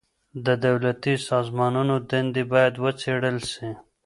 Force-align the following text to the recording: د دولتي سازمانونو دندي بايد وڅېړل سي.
د 0.45 0.47
دولتي 0.65 1.13
سازمانونو 1.29 1.95
دندي 2.09 2.43
بايد 2.51 2.75
وڅېړل 2.83 3.37
سي. 3.51 3.69